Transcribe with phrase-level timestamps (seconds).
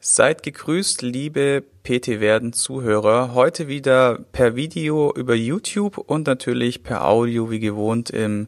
[0.00, 3.34] Seid gegrüßt, liebe PT Werden Zuhörer.
[3.34, 8.46] Heute wieder per Video über YouTube und natürlich per Audio wie gewohnt im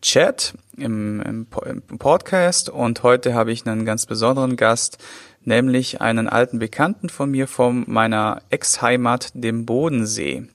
[0.00, 2.70] Chat, im, im, im Podcast.
[2.70, 4.96] Und heute habe ich einen ganz besonderen Gast,
[5.44, 10.48] nämlich einen alten Bekannten von mir von meiner Ex-Heimat, dem Bodensee.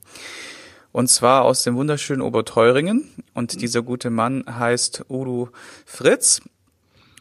[0.91, 3.11] Und zwar aus dem wunderschönen Oberteuringen.
[3.35, 5.49] Und dieser gute Mann heißt Udo
[5.85, 6.41] Fritz.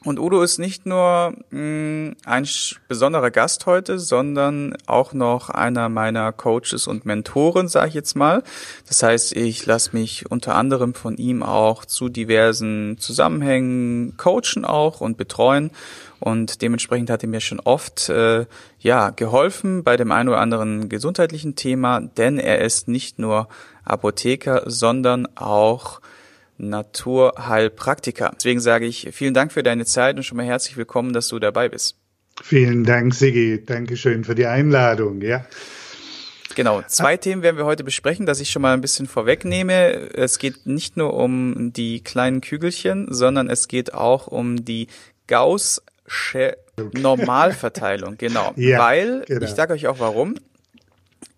[0.03, 2.49] Und Udo ist nicht nur mh, mm, ein
[2.89, 8.43] besonderer Gast heute, sondern auch noch einer meiner Coaches und Mentoren, sage ich jetzt mal.
[8.89, 15.03] Das heißt, ich lasse mich unter anderem von ihm auch zu diversen Zusammenhängen coachen auch
[15.03, 15.71] und betreuen.
[16.19, 18.47] Und dementsprechend hat er mir schon oft äh,
[18.79, 23.49] ja geholfen bei dem einen oder anderen gesundheitlichen Thema, denn er ist nicht nur
[23.85, 26.01] Apotheker, sondern auch
[26.61, 28.33] Naturheilpraktiker.
[28.37, 31.39] Deswegen sage ich vielen Dank für deine Zeit und schon mal herzlich willkommen, dass du
[31.39, 31.97] dabei bist.
[32.43, 33.65] Vielen Dank, Sigi.
[33.65, 35.45] Dankeschön für die Einladung, ja.
[36.55, 40.11] Genau, zwei Themen werden wir heute besprechen, dass ich schon mal ein bisschen vorwegnehme.
[40.15, 44.89] Es geht nicht nur um die kleinen Kügelchen, sondern es geht auch um die
[45.27, 46.57] Gaußsche
[46.93, 48.53] Normalverteilung, genau.
[48.57, 49.45] ja, Weil, genau.
[49.45, 50.37] ich sage euch auch warum,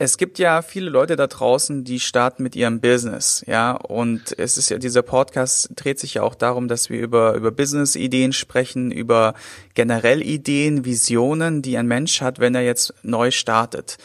[0.02, 4.58] es gibt ja viele Leute da draußen, die starten mit ihrem Business, ja, und es
[4.58, 8.90] ist ja dieser Podcast dreht sich ja auch darum, dass wir über über Business-Ideen sprechen,
[8.90, 9.34] über
[9.74, 13.96] generell Ideen, Visionen, die ein Mensch hat, wenn er jetzt neu startet.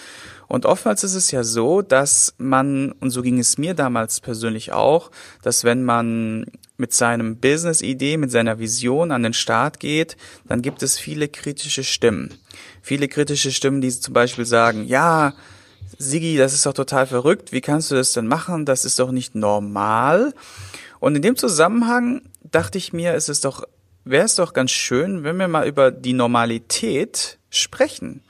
[0.47, 4.71] Und oftmals ist es ja so, dass man, und so ging es mir damals persönlich
[4.71, 5.09] auch,
[5.41, 6.45] dass wenn man
[6.77, 10.15] mit seinem Business-Idee, mit seiner Vision an den Start geht,
[10.47, 12.35] dann gibt es viele kritische Stimmen.
[12.83, 15.33] Viele kritische Stimmen, die zum Beispiel sagen, ja,
[15.97, 17.51] Sigi, das ist doch total verrückt.
[17.51, 18.65] Wie kannst du das denn machen?
[18.65, 20.33] Das ist doch nicht normal.
[20.99, 23.63] Und in dem Zusammenhang dachte ich mir, es ist doch,
[24.03, 28.23] wäre es doch ganz schön, wenn wir mal über die Normalität sprechen.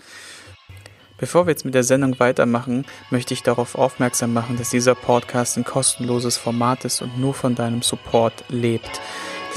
[1.18, 5.58] Bevor wir jetzt mit der Sendung weitermachen, möchte ich darauf aufmerksam machen, dass dieser Podcast
[5.58, 9.02] ein kostenloses Format ist und nur von deinem Support lebt.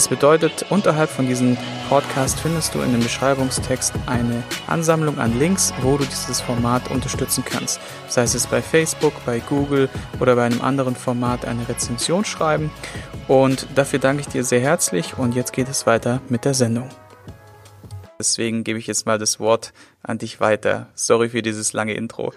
[0.01, 1.59] Das bedeutet, unterhalb von diesem
[1.91, 7.45] Podcast findest du in dem Beschreibungstext eine Ansammlung an Links, wo du dieses Format unterstützen
[7.45, 7.79] kannst.
[8.09, 12.71] Sei es bei Facebook, bei Google oder bei einem anderen Format eine Rezension schreiben.
[13.29, 16.89] Und dafür danke ich dir sehr herzlich und jetzt geht es weiter mit der Sendung.
[18.19, 20.89] Deswegen gebe ich jetzt mal das Wort an dich weiter.
[20.95, 22.33] Sorry für dieses lange Intro.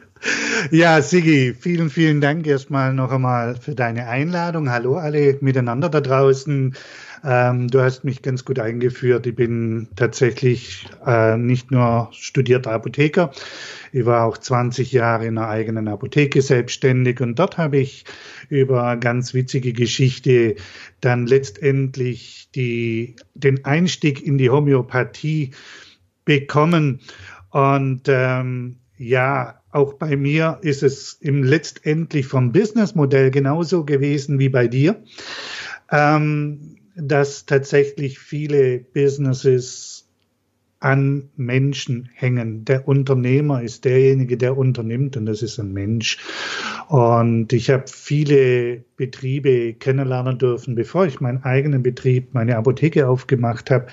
[0.70, 4.70] ja, Sigi, vielen, vielen Dank erstmal noch einmal für deine Einladung.
[4.70, 6.74] Hallo alle miteinander da draußen.
[7.24, 9.26] Ähm, du hast mich ganz gut eingeführt.
[9.26, 13.30] Ich bin tatsächlich äh, nicht nur studierter Apotheker.
[13.92, 18.04] Ich war auch 20 Jahre in einer eigenen Apotheke selbstständig und dort habe ich
[18.48, 20.56] über ganz witzige Geschichte
[21.00, 25.52] dann letztendlich die, den Einstieg in die Homöopathie
[26.24, 27.00] bekommen.
[27.50, 34.48] Und ähm, ja, auch bei mir ist es im letztendlich vom Businessmodell genauso gewesen wie
[34.48, 35.02] bei dir,
[35.90, 40.08] ähm, dass tatsächlich viele Businesses
[40.82, 42.64] an Menschen hängen.
[42.64, 46.18] Der Unternehmer ist derjenige, der unternimmt und das ist ein Mensch.
[46.88, 53.70] Und ich habe viele Betriebe kennenlernen dürfen, bevor ich meinen eigenen Betrieb, meine Apotheke aufgemacht
[53.70, 53.86] habe,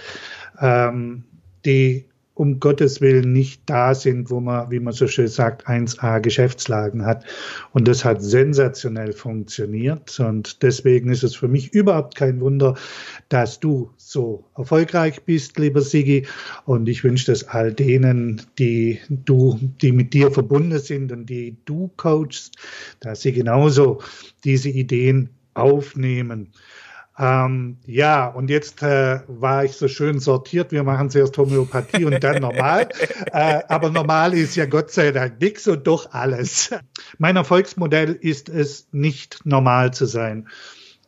[0.60, 1.24] ähm,
[1.64, 2.09] die
[2.40, 7.06] um Gottes Willen nicht da sind, wo man, wie man so schön sagt, 1a Geschäftslagen
[7.06, 7.26] hat.
[7.74, 10.18] Und das hat sensationell funktioniert.
[10.22, 12.76] Und deswegen ist es für mich überhaupt kein Wunder,
[13.28, 16.28] dass du so erfolgreich bist, lieber Sigi.
[16.64, 21.58] Und ich wünsche das all denen, die du, die mit dir verbunden sind und die
[21.66, 22.56] du coachst,
[23.02, 24.02] dass sie genauso
[24.46, 26.54] diese Ideen aufnehmen.
[27.20, 30.72] Ähm, ja, und jetzt äh, war ich so schön sortiert.
[30.72, 32.88] Wir machen zuerst Homöopathie und dann normal.
[33.34, 36.74] äh, aber normal ist ja Gott sei Dank nichts und doch alles.
[37.18, 40.48] Mein Erfolgsmodell ist es, nicht normal zu sein.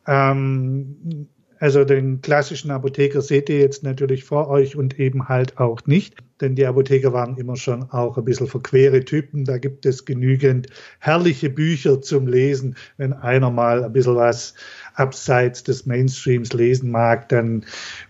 [0.05, 1.29] Ähm,
[1.61, 6.15] also den klassischen Apotheker seht ihr jetzt natürlich vor euch und eben halt auch nicht,
[6.41, 9.45] denn die Apotheker waren immer schon auch ein bisschen verquere Typen.
[9.45, 12.77] Da gibt es genügend herrliche Bücher zum Lesen.
[12.97, 14.55] Wenn einer mal ein bisschen was
[14.95, 17.63] abseits des Mainstreams lesen mag, dann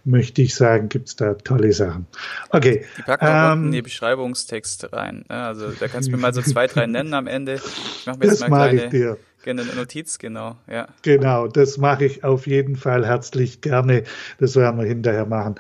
[0.06, 2.08] möchte ich sagen, gibt's da tolle Sachen.
[2.52, 2.86] Okay.
[2.98, 5.26] Die packen wir ähm, die Beschreibungstexte rein.
[5.28, 5.36] Ne?
[5.36, 7.56] Also da kannst du mir mal so zwei, drei nennen am Ende.
[7.56, 10.88] Ich mach mir jetzt mal eine kleine Gerne eine Notiz, genau, ja.
[11.02, 14.04] Genau, das mache ich auf jeden Fall herzlich gerne.
[14.40, 15.56] Das werden wir hinterher machen.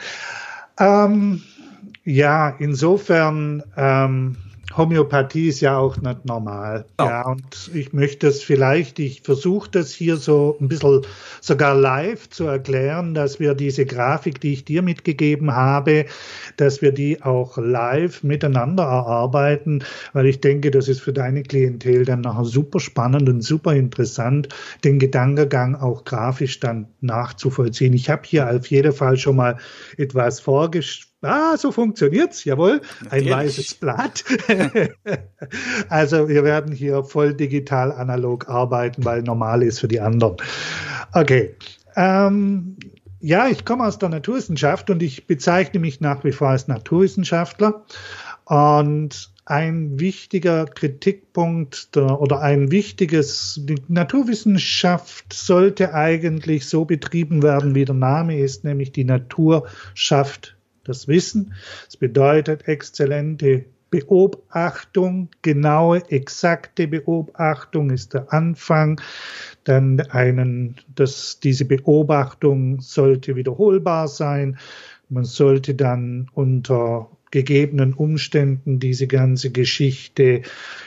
[0.80, 1.42] Ähm,
[2.04, 4.38] ja, insofern, ähm,
[4.76, 6.86] Homöopathie ist ja auch nicht normal.
[6.98, 7.04] Oh.
[7.04, 11.02] Ja, und ich möchte es vielleicht, ich versuche das hier so ein bisschen
[11.42, 16.06] sogar live zu erklären, dass wir diese Grafik, die ich dir mitgegeben habe,
[16.58, 19.84] dass wir die auch live miteinander erarbeiten,
[20.14, 24.50] weil ich denke, das ist für deine Klientel dann nachher super spannend und super interessant,
[24.84, 27.94] den Gedankengang auch grafisch dann nachzuvollziehen.
[27.94, 29.58] Ich habe hier auf jeden Fall schon mal
[29.98, 32.82] etwas vorgestellt Ah, so funktioniert's, jawohl.
[33.02, 33.32] Ein Natürlich.
[33.32, 34.24] weißes Blatt.
[35.90, 40.38] also wir werden hier voll digital analog arbeiten, weil normal ist für die anderen.
[41.14, 41.56] Okay.
[41.96, 42.78] Ähm,
[43.20, 47.86] ja, ich komme aus der Naturwissenschaft und ich bezeichne mich nach wie vor als Naturwissenschaftler.
[48.46, 57.76] Und ein wichtiger Kritikpunkt der, oder ein wichtiges, die Naturwissenschaft sollte eigentlich so betrieben werden,
[57.76, 61.54] wie der Name ist, nämlich die Natur schafft das Wissen.
[61.88, 69.02] Es bedeutet exzellente Beobachtung, genaue, exakte Beobachtung ist der Anfang.
[69.66, 74.58] Dann einen, dass diese Beobachtung sollte wiederholbar sein.
[75.10, 80.42] Man sollte dann unter gegebenen Umständen diese ganze Geschichte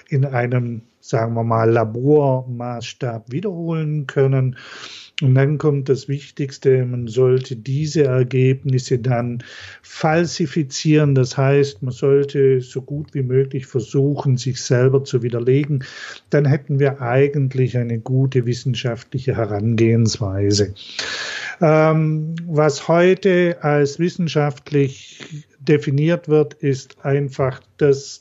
[0.09, 4.57] in einem, sagen wir mal, Labormaßstab wiederholen können.
[5.23, 9.45] Und dann kommt das Wichtigste, man sollte diese Ergebnisse dann
[9.83, 11.15] falsifizieren.
[11.15, 15.85] Das heißt, man sollte so gut wie möglich versuchen, sich selber zu widerlegen.
[16.31, 20.75] Dann hätten wir eigentlich eine gute wissenschaftliche Herangehensweise.
[21.61, 28.19] Ähm, was heute als wissenschaftlich definiert wird, ist einfach das,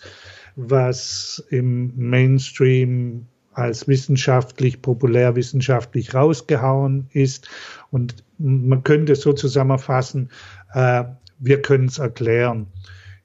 [0.55, 7.47] was im Mainstream als wissenschaftlich, populärwissenschaftlich rausgehauen ist.
[7.91, 10.29] Und man könnte so zusammenfassen,
[10.73, 11.03] äh,
[11.39, 12.67] wir können es erklären.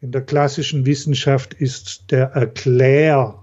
[0.00, 3.38] In der klassischen Wissenschaft ist der Erklärsatz,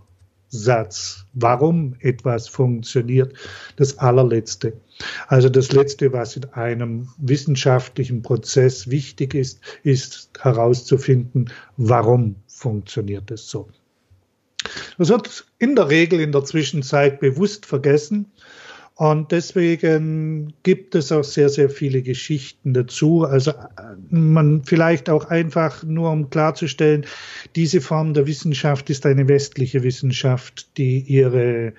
[1.34, 3.34] warum etwas funktioniert,
[3.76, 4.74] das allerletzte.
[5.28, 13.50] Also das Letzte, was in einem wissenschaftlichen Prozess wichtig ist, ist herauszufinden, warum funktioniert es
[13.50, 13.68] so.
[14.98, 18.32] Das wird in der Regel in der Zwischenzeit bewusst vergessen.
[18.98, 23.26] Und deswegen gibt es auch sehr, sehr viele Geschichten dazu.
[23.26, 23.52] Also
[24.10, 27.06] man vielleicht auch einfach nur, um klarzustellen,
[27.58, 31.74] diese Form der Wissenschaft ist eine westliche Wissenschaft, die ihre,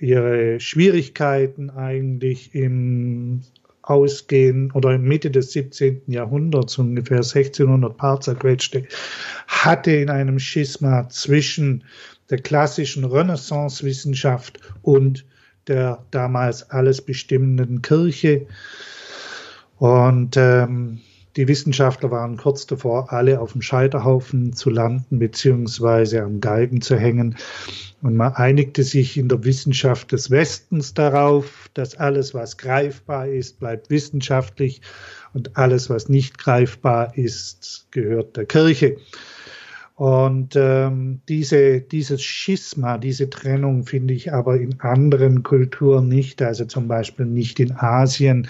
[0.00, 3.42] ihre Schwierigkeiten eigentlich im
[3.86, 6.02] Ausgehen oder Mitte des 17.
[6.08, 8.84] Jahrhunderts, ungefähr 1600 Paar zerquetschte,
[9.46, 11.84] hatte in einem Schisma zwischen
[12.28, 15.24] der klassischen Renaissance-Wissenschaft und
[15.68, 18.46] der damals alles bestimmenden Kirche.
[19.78, 21.00] Und ähm,
[21.36, 26.96] die Wissenschaftler waren kurz davor, alle auf dem Scheiterhaufen zu landen beziehungsweise am Galgen zu
[26.96, 27.36] hängen.
[28.02, 33.58] Und man einigte sich in der Wissenschaft des Westens darauf, dass alles, was greifbar ist,
[33.58, 34.80] bleibt wissenschaftlich
[35.34, 38.96] und alles, was nicht greifbar ist, gehört der Kirche.
[39.96, 46.66] Und ähm, diese, dieses Schisma, diese Trennung finde ich aber in anderen Kulturen nicht, also
[46.66, 48.48] zum Beispiel nicht in Asien.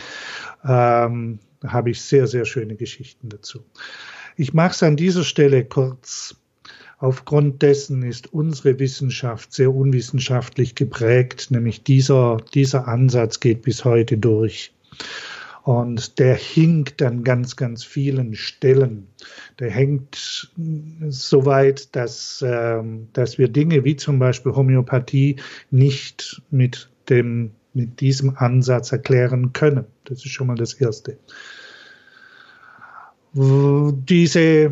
[0.65, 3.65] Ähm, da habe ich sehr, sehr schöne Geschichten dazu.
[4.37, 6.37] Ich mache es an dieser Stelle kurz.
[6.99, 14.17] Aufgrund dessen ist unsere Wissenschaft sehr unwissenschaftlich geprägt, nämlich dieser, dieser Ansatz geht bis heute
[14.17, 14.73] durch.
[15.65, 19.09] Und der hinkt an ganz, ganz vielen Stellen.
[19.59, 20.53] Der hängt
[21.09, 25.37] so weit, dass, äh, dass wir Dinge wie zum Beispiel Homöopathie
[25.73, 29.87] nicht mit dem, mit diesem Ansatz erklären können.
[30.05, 31.19] Das ist schon mal das Erste.
[33.39, 34.71] Diese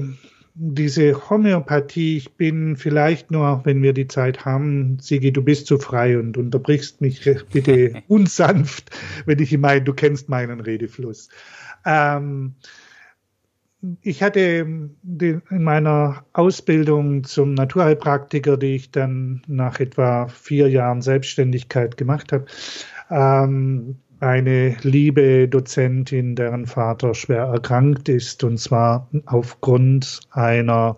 [0.57, 5.79] diese Homöopathie, ich bin vielleicht nur, wenn wir die Zeit haben, Sigi, du bist zu
[5.79, 8.91] frei und unterbrichst mich bitte unsanft,
[9.27, 11.29] wenn ich meine, du kennst meinen Redefluss.
[11.85, 12.55] Ähm,
[14.01, 21.99] ich hatte in meiner Ausbildung zum Naturheilpraktiker, die ich dann nach etwa vier Jahren Selbstständigkeit
[21.99, 22.47] gemacht habe,
[23.11, 30.97] ähm, eine liebe Dozentin, deren Vater schwer erkrankt ist, und zwar aufgrund einer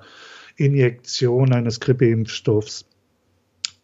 [0.57, 2.87] Injektion eines Grippeimpfstoffs.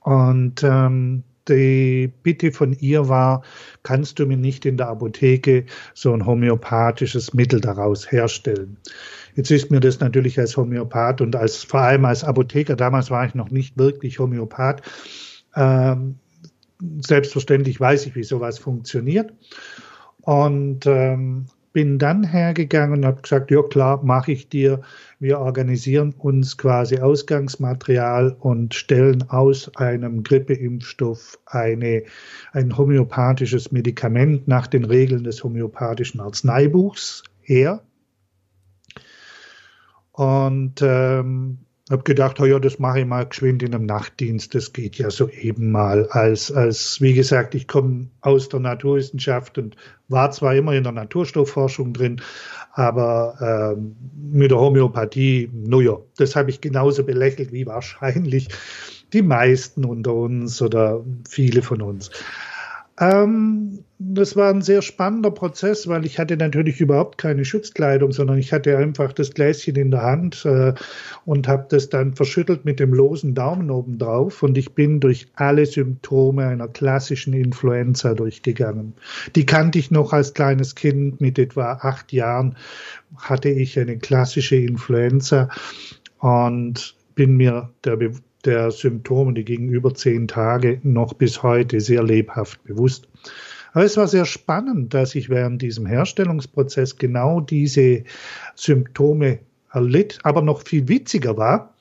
[0.00, 3.42] Und ähm, die Bitte von ihr war,
[3.82, 8.76] kannst du mir nicht in der Apotheke so ein homöopathisches Mittel daraus herstellen?
[9.34, 13.26] Jetzt ist mir das natürlich als Homöopath und als vor allem als Apotheker, damals war
[13.26, 14.82] ich noch nicht wirklich Homöopath,
[15.56, 16.18] ähm,
[17.00, 19.32] selbstverständlich weiß ich, wie sowas funktioniert.
[20.22, 24.82] Und ähm, bin dann hergegangen und habe gesagt, ja klar, mache ich dir.
[25.18, 32.04] Wir organisieren uns quasi Ausgangsmaterial und stellen aus einem Grippeimpfstoff eine,
[32.52, 37.82] ein homöopathisches Medikament nach den Regeln des homöopathischen Arzneibuchs her.
[40.12, 41.58] Und ähm,
[41.90, 44.54] habe gedacht, oh ja, das mache ich mal geschwind in einem Nachtdienst.
[44.54, 46.06] Das geht ja so eben mal.
[46.10, 49.76] Als, als wie gesagt, ich komme aus der Naturwissenschaft und
[50.08, 52.22] war zwar immer in der Naturstoffforschung drin,
[52.72, 58.48] aber ähm, mit der Homöopathie, naja, das habe ich genauso belächelt wie wahrscheinlich
[59.12, 62.10] die meisten unter uns oder viele von uns.
[63.02, 68.38] Ähm, das war ein sehr spannender Prozess, weil ich hatte natürlich überhaupt keine Schutzkleidung, sondern
[68.38, 70.74] ich hatte einfach das Gläschen in der Hand äh,
[71.24, 75.26] und habe das dann verschüttelt mit dem losen Daumen oben drauf und ich bin durch
[75.34, 78.94] alle Symptome einer klassischen Influenza durchgegangen.
[79.34, 82.56] Die kannte ich noch als kleines Kind mit etwa acht Jahren
[83.16, 85.48] hatte ich eine klassische Influenza
[86.18, 87.98] und bin mir der
[88.44, 93.08] der Symptome, die gingen über zehn Tage, noch bis heute sehr lebhaft bewusst.
[93.72, 98.04] Aber es war sehr spannend, dass ich während diesem Herstellungsprozess genau diese
[98.54, 99.38] Symptome
[99.72, 101.74] erlitt, aber noch viel witziger war.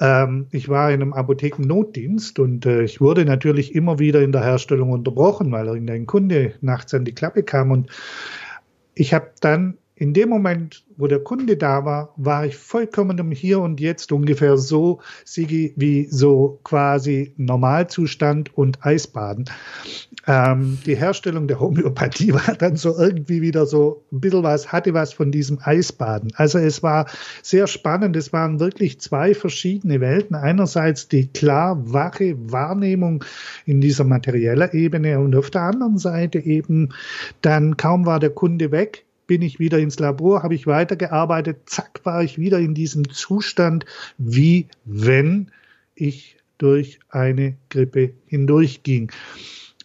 [0.00, 4.42] Ähm, ich war in einem Apothekennotdienst und äh, ich wurde natürlich immer wieder in der
[4.42, 7.90] Herstellung unterbrochen, weil irgendein Kunde nachts an die Klappe kam und
[8.94, 13.30] ich habe dann in dem Moment, wo der Kunde da war, war ich vollkommen im
[13.30, 19.46] Hier und Jetzt ungefähr so, Sigi, wie so quasi Normalzustand und Eisbaden.
[20.26, 24.92] Ähm, die Herstellung der Homöopathie war dann so irgendwie wieder so ein bisschen was, hatte
[24.92, 26.30] was von diesem Eisbaden.
[26.36, 27.06] Also es war
[27.40, 28.16] sehr spannend.
[28.16, 30.36] Es waren wirklich zwei verschiedene Welten.
[30.36, 33.24] Einerseits die klar wache Wahrnehmung
[33.64, 36.90] in dieser materiellen Ebene und auf der anderen Seite eben
[37.40, 42.00] dann kaum war der Kunde weg, bin ich wieder ins Labor, habe ich weitergearbeitet, zack,
[42.04, 43.84] war ich wieder in diesem Zustand,
[44.18, 45.50] wie wenn
[45.94, 49.10] ich durch eine Grippe hindurchging.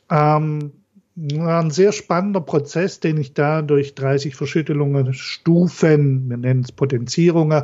[0.10, 0.72] Ähm,
[1.16, 6.72] war ein sehr spannender Prozess, den ich da durch 30 Verschüttelungen, Stufen, wir nennen es
[6.72, 7.64] Potenzierungen,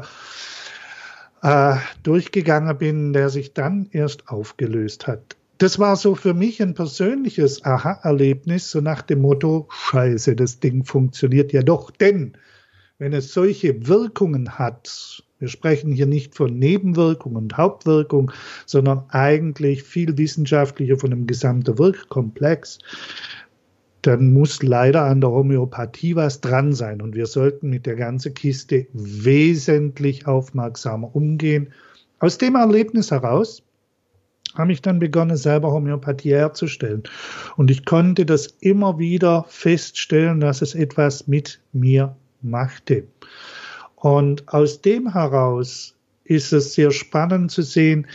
[1.42, 6.74] äh, durchgegangen bin, der sich dann erst aufgelöst hat das war so für mich ein
[6.74, 11.92] persönliches Aha-Erlebnis, so nach dem Motto, scheiße, das Ding funktioniert ja doch.
[11.92, 12.38] Denn
[13.00, 18.32] wenn es solche Wirkungen hat, wir sprechen hier nicht von Nebenwirkung und Hauptwirkung,
[18.66, 22.80] sondern eigentlich viel wissenschaftlicher von einem gesamten Wirkkomplex,
[24.02, 27.02] dann muss leider an der Homöopathie was dran sein.
[27.02, 31.74] Und wir sollten mit der ganzen Kiste wesentlich aufmerksamer umgehen.
[32.20, 33.64] Aus dem Erlebnis heraus
[34.56, 37.04] habe ich dann begonnen, selber Homöopathie herzustellen.
[37.56, 43.04] Und ich konnte das immer wieder feststellen, dass es etwas mit mir machte.
[43.96, 48.08] Und aus dem heraus ist es sehr spannend zu sehen,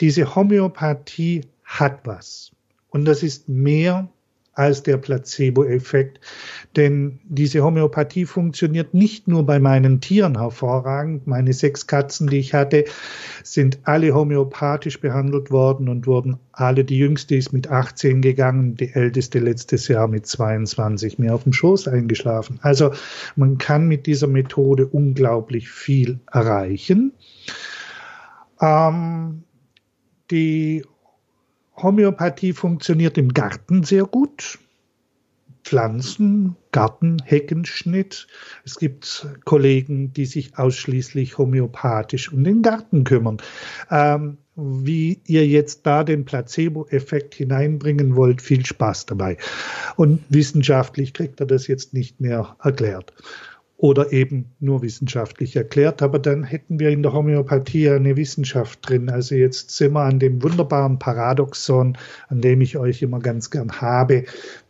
[0.00, 2.52] diese Homöopathie hat was.
[2.90, 4.08] Und das ist mehr
[4.56, 6.18] als der Placebo-Effekt.
[6.76, 11.26] Denn diese Homöopathie funktioniert nicht nur bei meinen Tieren hervorragend.
[11.26, 12.86] Meine sechs Katzen, die ich hatte,
[13.44, 18.92] sind alle homöopathisch behandelt worden und wurden alle, die jüngste ist mit 18 gegangen, die
[18.94, 22.58] älteste letztes Jahr mit 22 mir auf dem Schoß eingeschlafen.
[22.62, 22.92] Also
[23.36, 27.12] man kann mit dieser Methode unglaublich viel erreichen.
[28.60, 29.42] Ähm,
[30.30, 30.82] die
[31.76, 34.58] Homöopathie funktioniert im Garten sehr gut.
[35.64, 38.28] Pflanzen, Garten, Heckenschnitt.
[38.64, 43.38] Es gibt Kollegen, die sich ausschließlich homöopathisch um den Garten kümmern.
[43.90, 49.36] Ähm, wie ihr jetzt da den Placebo-Effekt hineinbringen wollt, viel Spaß dabei.
[49.96, 53.12] Und wissenschaftlich kriegt er das jetzt nicht mehr erklärt
[53.78, 56.02] oder eben nur wissenschaftlich erklärt.
[56.02, 59.10] Aber dann hätten wir in der Homöopathie eine Wissenschaft drin.
[59.10, 63.80] Also jetzt sind wir an dem wunderbaren Paradoxon, an dem ich euch immer ganz gern
[63.80, 64.24] habe.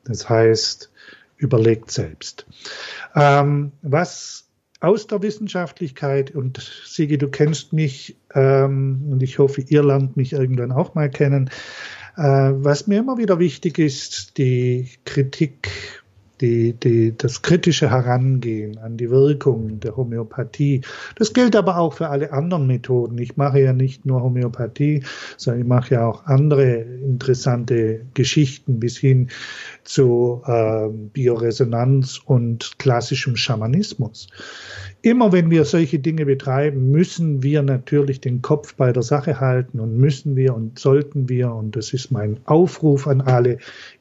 [0.05, 0.91] Das heißt,
[1.37, 2.47] überlegt selbst.
[3.15, 4.45] Ähm, was
[4.81, 10.33] aus der Wissenschaftlichkeit, und Sigi, du kennst mich, ähm, und ich hoffe, ihr lernt mich
[10.33, 11.51] irgendwann auch mal kennen,
[12.17, 15.71] äh, was mir immer wieder wichtig ist, die Kritik
[16.41, 20.83] die, die, das kritische Herangehen an die Wirkung der Homöopathie.
[21.17, 23.19] Das gilt aber auch für alle anderen Methoden.
[23.19, 25.03] Ich mache ja nicht nur Homöopathie,
[25.37, 29.29] sondern ich mache ja auch andere interessante Geschichten bis hin
[29.85, 34.29] zu äh, Bioresonanz und klassischem Schamanismus.
[35.07, 39.79] Immer wenn wir solche Dinge betreiben, müssen wir natürlich den Kopf bei der Sache halten
[39.79, 43.59] und müssen wir und sollten wir, und das ist mein Aufruf an alle,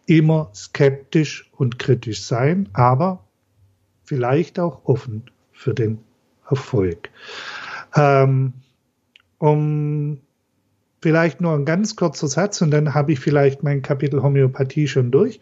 [0.07, 3.23] immer skeptisch und kritisch sein, aber
[4.03, 5.21] vielleicht auch offen
[5.51, 5.99] für den
[6.49, 7.11] Erfolg.
[7.95, 8.53] Ähm,
[9.37, 10.21] um
[11.03, 15.11] vielleicht nur ein ganz kurzer Satz und dann habe ich vielleicht mein Kapitel Homöopathie schon
[15.11, 15.39] durch.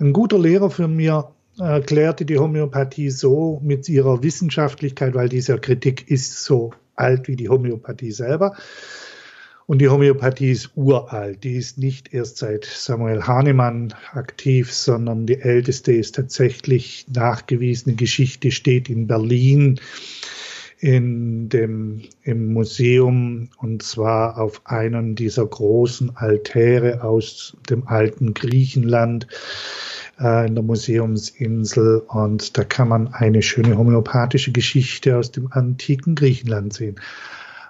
[0.00, 1.30] Ein guter Lehrer für mir
[1.62, 7.48] erklärte die Homöopathie so mit ihrer Wissenschaftlichkeit, weil diese Kritik ist so alt wie die
[7.48, 8.56] Homöopathie selber.
[9.66, 11.44] Und die Homöopathie ist uralt.
[11.44, 18.50] Die ist nicht erst seit Samuel Hahnemann aktiv, sondern die älteste ist tatsächlich nachgewiesene Geschichte,
[18.50, 19.80] steht in Berlin
[20.82, 29.28] in dem, im Museum und zwar auf einem dieser großen Altäre aus dem alten Griechenland
[30.22, 36.14] äh, in der Museumsinsel und da kann man eine schöne homöopathische Geschichte aus dem antiken
[36.14, 37.00] Griechenland sehen.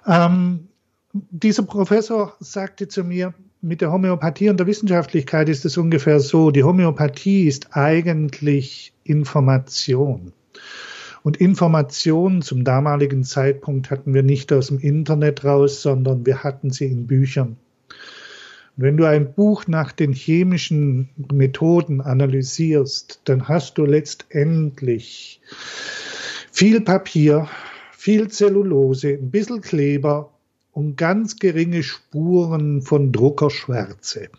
[0.07, 0.67] Ähm,
[1.11, 6.51] dieser Professor sagte zu mir, mit der Homöopathie und der Wissenschaftlichkeit ist es ungefähr so,
[6.51, 10.33] die Homöopathie ist eigentlich Information.
[11.23, 16.71] Und Informationen zum damaligen Zeitpunkt hatten wir nicht aus dem Internet raus, sondern wir hatten
[16.71, 17.55] sie in Büchern.
[18.75, 25.41] Und wenn du ein Buch nach den chemischen Methoden analysierst, dann hast du letztendlich
[26.51, 27.47] viel Papier,
[27.91, 30.31] viel Zellulose, ein bisschen Kleber
[30.71, 34.29] und ganz geringe Spuren von Druckerschwärze.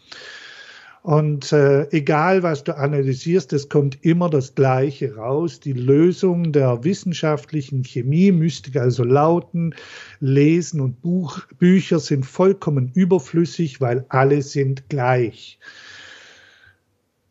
[1.04, 5.60] Und äh, egal, was du analysierst, es kommt immer das Gleiche raus.
[5.60, 9.74] Die Lösung der wissenschaftlichen Chemie müsste also lauten,
[10.20, 15.58] Lesen und Buch, Bücher sind vollkommen überflüssig, weil alle sind gleich.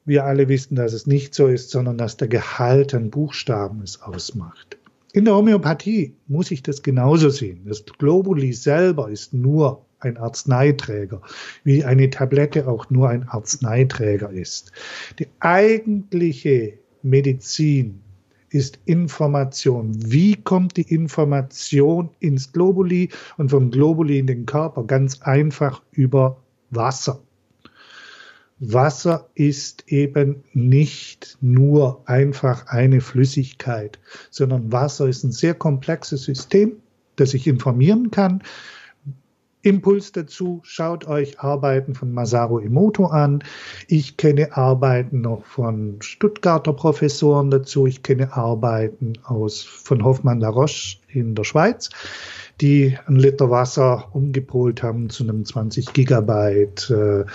[0.06, 4.04] Wir alle wissen, dass es nicht so ist, sondern dass der Gehalt an Buchstaben es
[4.04, 4.78] ausmacht.
[5.14, 7.66] In der Homöopathie muss ich das genauso sehen.
[7.66, 11.22] Das Globuli selber ist nur ein Arzneiträger,
[11.64, 14.72] wie eine Tablette auch nur ein Arzneiträger ist.
[15.20, 18.02] Die eigentliche Medizin
[18.50, 19.92] ist Information.
[20.12, 24.84] Wie kommt die Information ins Globuli und vom Globuli in den Körper?
[24.84, 26.38] Ganz einfach über
[26.70, 27.20] Wasser.
[28.60, 36.78] Wasser ist eben nicht nur einfach eine Flüssigkeit, sondern Wasser ist ein sehr komplexes System,
[37.16, 38.42] das sich informieren kann.
[39.64, 43.44] Impuls dazu, schaut euch Arbeiten von Masaru Emoto an.
[43.88, 47.88] Ich kenne Arbeiten noch von Stuttgarter Professoren dazu.
[47.88, 51.90] Ich kenne Arbeiten aus, von Hoffmann La Roche in der Schweiz
[52.62, 57.26] die ein Liter Wasser umgepolt haben zu einem 20 Gigabyte äh,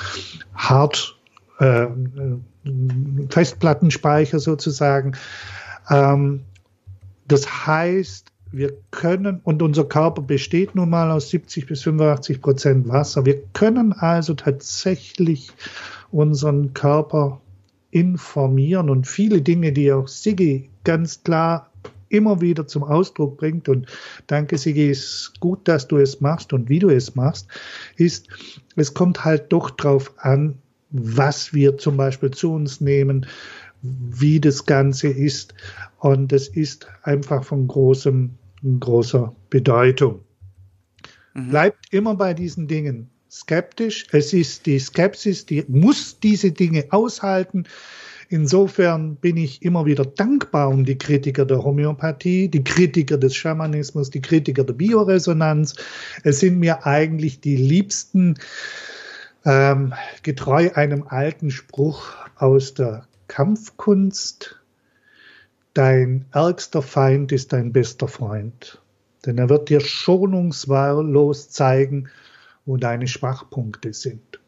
[0.54, 1.18] Hard
[1.58, 1.86] äh,
[3.28, 5.16] Festplattenspeicher sozusagen.
[5.90, 6.44] Ähm,
[7.26, 12.88] das heißt, wir können, und unser Körper besteht nun mal aus 70 bis 85 Prozent
[12.88, 15.50] Wasser, wir können also tatsächlich
[16.10, 17.40] unseren Körper
[17.90, 21.70] informieren und viele Dinge, die auch Sigi ganz klar
[22.08, 23.86] immer wieder zum Ausdruck bringt und
[24.26, 27.48] danke Sigi, ist gut, dass du es machst und wie du es machst,
[27.96, 28.28] ist,
[28.76, 30.54] es kommt halt doch drauf an,
[30.90, 33.26] was wir zum Beispiel zu uns nehmen,
[33.82, 35.54] wie das Ganze ist.
[35.98, 38.30] Und es ist einfach von großem,
[38.80, 40.20] großer Bedeutung.
[41.34, 41.50] Mhm.
[41.50, 44.06] Bleibt immer bei diesen Dingen skeptisch.
[44.12, 47.64] Es ist die Skepsis, die muss diese Dinge aushalten.
[48.30, 54.10] Insofern bin ich immer wieder dankbar um die Kritiker der Homöopathie, die Kritiker des Schamanismus,
[54.10, 55.74] die Kritiker der Bioresonanz.
[56.24, 58.34] Es sind mir eigentlich die liebsten
[59.46, 64.57] ähm, getreu einem alten Spruch aus der Kampfkunst,
[65.78, 68.82] dein ärgster Feind ist dein bester Freund,
[69.24, 72.08] denn er wird dir schonungslos zeigen,
[72.66, 74.40] wo deine Schwachpunkte sind.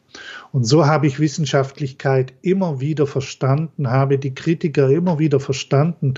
[0.50, 6.14] Und so habe ich Wissenschaftlichkeit immer wieder verstanden, habe die Kritiker immer wieder verstanden,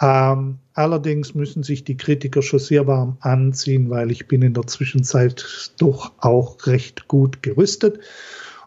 [0.00, 4.66] ähm, allerdings müssen sich die Kritiker schon sehr warm anziehen, weil ich bin in der
[4.66, 8.00] Zwischenzeit doch auch recht gut gerüstet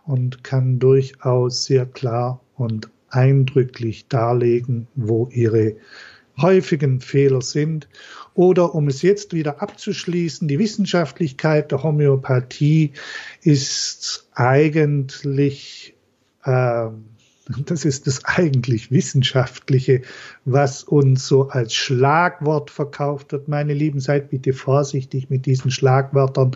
[0.05, 5.76] und kann durchaus sehr klar und eindrücklich darlegen, wo ihre
[6.41, 7.88] häufigen Fehler sind.
[8.34, 12.93] Oder um es jetzt wieder abzuschließen, die Wissenschaftlichkeit der Homöopathie
[13.41, 15.95] ist eigentlich
[16.45, 17.06] ähm,
[17.65, 20.01] das ist das eigentlich Wissenschaftliche,
[20.45, 23.49] was uns so als Schlagwort verkauft wird.
[23.49, 26.56] Meine Lieben, seid bitte vorsichtig mit diesen Schlagwörtern.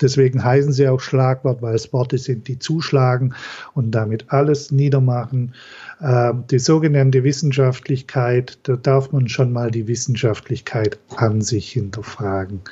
[0.00, 3.34] Deswegen heißen sie auch Schlagwort, weil es Worte sind, die zuschlagen
[3.74, 5.54] und damit alles niedermachen.
[6.00, 12.62] Ähm, die sogenannte Wissenschaftlichkeit, da darf man schon mal die Wissenschaftlichkeit an sich hinterfragen.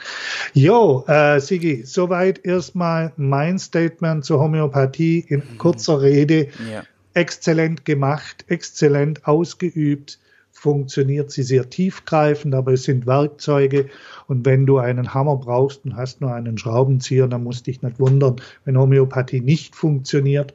[0.55, 6.49] Jo, äh, Sigi, soweit erstmal mein Statement zur Homöopathie in kurzer Rede.
[6.73, 10.19] Ja exzellent gemacht, exzellent ausgeübt.
[10.53, 13.89] funktioniert sie sehr tiefgreifend, aber es sind Werkzeuge.
[14.27, 17.81] Und wenn du einen Hammer brauchst und hast nur einen Schraubenzieher, dann musst du dich
[17.81, 20.53] nicht wundern, wenn Homöopathie nicht funktioniert.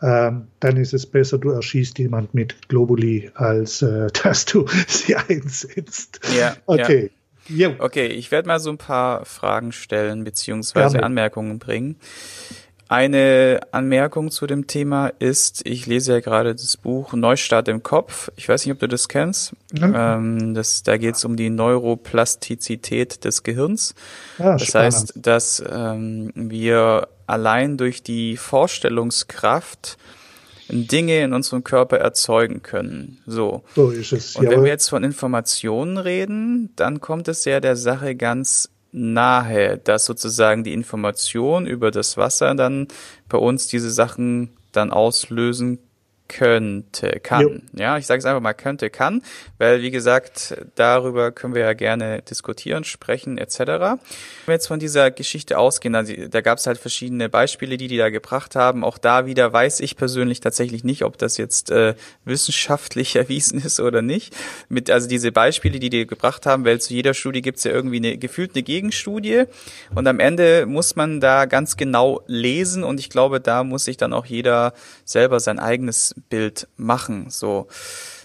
[0.00, 5.16] Ähm, dann ist es besser, du erschießt jemand mit Globuli, als äh, dass du sie
[5.16, 6.20] einsetzt.
[6.36, 7.10] Ja, okay.
[7.48, 7.70] Ja.
[7.78, 11.06] Okay, ich werde mal so ein paar Fragen stellen beziehungsweise Gerne.
[11.06, 11.96] Anmerkungen bringen.
[12.88, 18.30] Eine Anmerkung zu dem Thema ist, ich lese ja gerade das Buch Neustart im Kopf.
[18.36, 19.52] Ich weiß nicht, ob du das kennst.
[19.72, 19.94] Mhm.
[19.94, 23.94] Ähm, das, da geht es um die Neuroplastizität des Gehirns.
[24.38, 24.94] Ja, das spannend.
[24.94, 29.98] heißt, dass ähm, wir allein durch die Vorstellungskraft
[30.70, 33.18] Dinge in unserem Körper erzeugen können.
[33.26, 33.64] So.
[33.74, 34.36] So ist es.
[34.36, 39.78] Und wenn wir jetzt von Informationen reden, dann kommt es ja der Sache ganz nahe,
[39.78, 42.88] dass sozusagen die Information über das Wasser dann
[43.28, 45.78] bei uns diese Sachen dann auslösen
[46.28, 47.42] könnte, kann.
[47.42, 47.56] Jo.
[47.72, 49.22] Ja, ich sage es einfach mal könnte, kann,
[49.58, 53.58] weil wie gesagt, darüber können wir ja gerne diskutieren, sprechen etc.
[53.58, 53.98] Wenn
[54.46, 57.96] wir jetzt von dieser Geschichte ausgehen, also, da gab es halt verschiedene Beispiele, die die
[57.96, 58.84] da gebracht haben.
[58.84, 63.80] Auch da wieder weiß ich persönlich tatsächlich nicht, ob das jetzt äh, wissenschaftlich erwiesen ist
[63.80, 64.36] oder nicht.
[64.68, 67.72] Mit also diese Beispiele, die die gebracht haben, weil zu jeder Studie gibt es ja
[67.72, 69.44] irgendwie eine gefühlt eine Gegenstudie
[69.94, 73.96] und am Ende muss man da ganz genau lesen und ich glaube, da muss sich
[73.96, 74.72] dann auch jeder
[75.04, 77.30] selber sein eigenes Bild machen.
[77.30, 77.68] So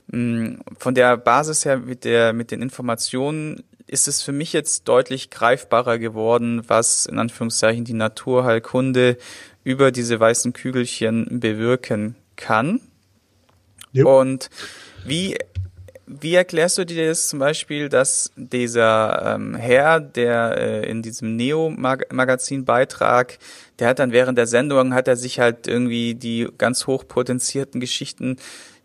[0.08, 4.88] mm, von der Basis her mit der mit den Informationen ist es für mich jetzt
[4.88, 9.17] deutlich greifbarer geworden, was in Anführungszeichen die Naturheilkunde
[9.63, 12.82] über diese weißen Kügelchen bewirken kann.
[13.91, 14.19] Jo.
[14.19, 14.49] Und
[15.06, 15.38] wie
[16.06, 21.36] wie erklärst du dir das zum Beispiel, dass dieser ähm, Herr, der äh, in diesem
[21.36, 23.39] Neo-Magazin-Beitrag,
[23.84, 28.38] der hat dann während der Sendung, hat er sich halt irgendwie die ganz hochpotenzierten Geschichten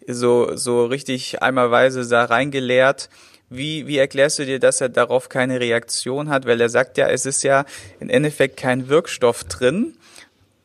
[0.09, 3.09] so, so richtig einmalweise da reingeleert.
[3.49, 6.47] Wie, wie erklärst du dir, dass er darauf keine Reaktion hat?
[6.47, 7.65] Weil er sagt ja, es ist ja
[8.01, 9.95] im Endeffekt kein Wirkstoff drin.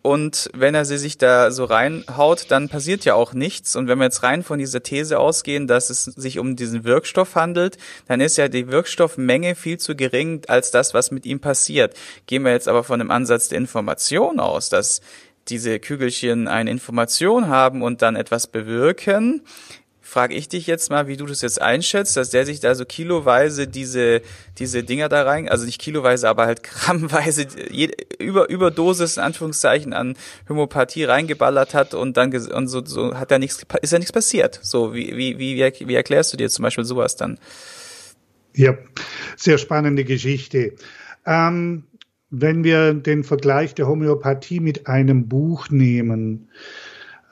[0.03, 3.77] Und wenn er sie sich da so reinhaut, dann passiert ja auch nichts.
[3.77, 7.35] Und wenn wir jetzt rein von dieser These ausgehen, dass es sich um diesen Wirkstoff
[7.35, 7.77] handelt,
[8.09, 11.95] dann ist ja die Wirkstoffmenge viel zu gering als das, was mit ihm passiert.
[12.27, 14.99] Gehen wir jetzt aber von dem Ansatz der Information aus, dass
[15.47, 19.41] diese Kügelchen eine Information haben und dann etwas bewirken,
[20.13, 22.85] frage ich dich jetzt mal, wie du das jetzt einschätzt, dass der sich da so
[22.85, 24.21] kiloweise diese,
[24.59, 27.47] diese Dinger da rein, also nicht kiloweise, aber halt grammweise
[28.19, 30.15] über, Überdosis in Anführungszeichen an
[30.47, 34.59] Homöopathie reingeballert hat und dann und so, so hat da nichts, ist ja nichts passiert.
[34.61, 37.39] So, wie, wie, wie, wie erklärst du dir zum Beispiel sowas dann?
[38.55, 38.77] Ja,
[39.35, 40.73] sehr spannende Geschichte.
[41.25, 41.85] Ähm,
[42.29, 46.49] wenn wir den Vergleich der Homöopathie mit einem Buch nehmen,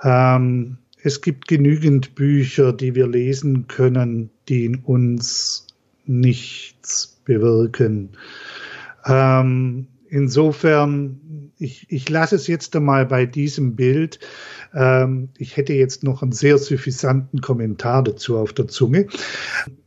[0.03, 5.67] ähm, es gibt genügend Bücher, die wir lesen können, die in uns
[6.05, 8.09] nichts bewirken.
[9.05, 14.19] Ähm, insofern, ich, ich lasse es jetzt einmal bei diesem Bild.
[14.73, 19.07] Ähm, ich hätte jetzt noch einen sehr suffisanten Kommentar dazu auf der Zunge.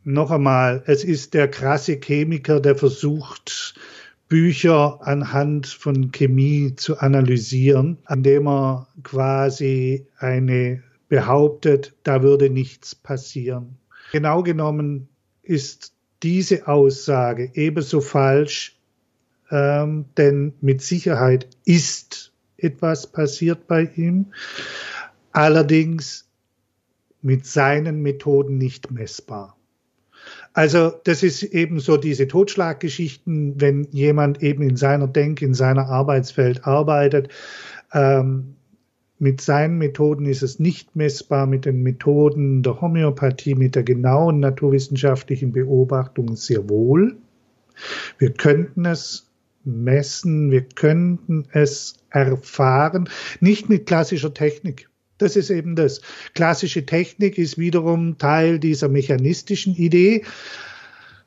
[0.02, 3.74] Noch einmal, es ist der krasse Chemiker, der versucht,
[4.28, 13.76] Bücher anhand von Chemie zu analysieren, indem er quasi eine behauptet, da würde nichts passieren.
[14.12, 15.08] Genau genommen
[15.42, 18.78] ist diese Aussage ebenso falsch,
[19.50, 24.32] ähm, denn mit Sicherheit ist etwas passiert bei ihm,
[25.32, 26.28] allerdings
[27.20, 29.56] mit seinen Methoden nicht messbar.
[30.52, 35.88] Also das ist eben so diese Totschlaggeschichten, wenn jemand eben in seiner Denke, in seiner
[35.88, 37.28] Arbeitsfeld arbeitet,
[37.92, 38.56] ähm,
[39.18, 44.40] mit seinen Methoden ist es nicht messbar, mit den Methoden der Homöopathie, mit der genauen
[44.40, 47.16] naturwissenschaftlichen Beobachtung sehr wohl.
[48.18, 49.30] Wir könnten es
[49.64, 53.08] messen, wir könnten es erfahren,
[53.40, 54.88] nicht mit klassischer Technik.
[55.18, 56.00] Das ist eben das.
[56.34, 60.24] Klassische Technik ist wiederum Teil dieser mechanistischen Idee.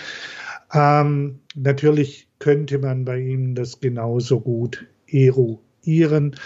[0.72, 6.36] Ähm, natürlich könnte man bei ihm das genauso gut eruieren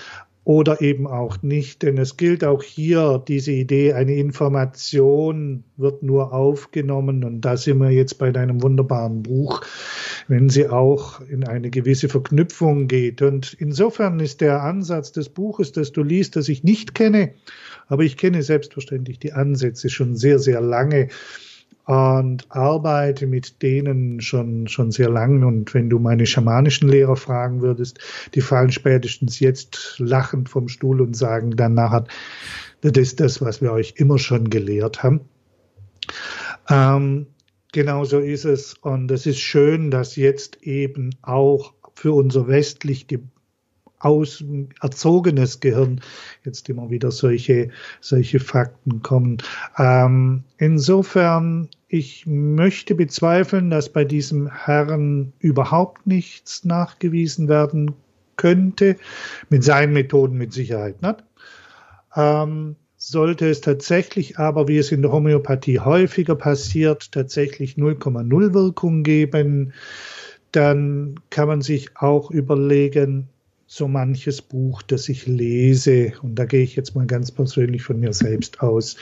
[0.44, 6.32] oder eben auch nicht, denn es gilt auch hier diese Idee, eine Information wird nur
[6.32, 9.60] aufgenommen und da sind wir jetzt bei deinem wunderbaren Buch,
[10.26, 13.22] wenn sie auch in eine gewisse Verknüpfung geht.
[13.22, 17.34] Und insofern ist der Ansatz des Buches, das du liest, das ich nicht kenne,
[17.86, 21.08] aber ich kenne selbstverständlich die Ansätze schon sehr, sehr lange
[21.84, 25.42] und arbeite mit denen schon, schon sehr lang.
[25.42, 27.98] Und wenn du meine schamanischen Lehrer fragen würdest,
[28.34, 32.04] die fallen spätestens jetzt lachend vom Stuhl und sagen dann nachher,
[32.82, 35.20] das ist das, was wir euch immer schon gelehrt haben.
[36.68, 37.26] Ähm,
[37.72, 38.74] genau so ist es.
[38.74, 43.06] Und es ist schön, dass jetzt eben auch für unser westlich
[44.02, 44.44] aus
[44.80, 46.00] erzogenes Gehirn
[46.44, 49.38] jetzt immer wieder solche, solche Fakten kommen.
[49.78, 57.92] Ähm, insofern, ich möchte bezweifeln, dass bei diesem Herrn überhaupt nichts nachgewiesen werden
[58.36, 58.96] könnte.
[59.50, 61.22] Mit seinen Methoden mit Sicherheit nicht.
[62.16, 69.02] Ähm, sollte es tatsächlich aber, wie es in der Homöopathie häufiger passiert, tatsächlich 0,0 Wirkung
[69.02, 69.72] geben,
[70.52, 73.28] dann kann man sich auch überlegen,
[73.74, 77.98] so manches Buch, das ich lese, und da gehe ich jetzt mal ganz persönlich von
[77.98, 78.98] mir selbst aus,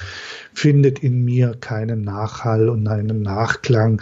[0.54, 4.00] findet in mir keinen Nachhall und einen Nachklang.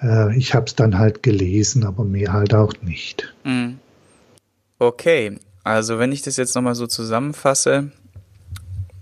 [0.00, 3.34] Äh, ich habe es dann halt gelesen, aber mehr halt auch nicht.
[3.44, 3.80] Mhm.
[4.78, 7.92] Okay, also wenn ich das jetzt nochmal so zusammenfasse,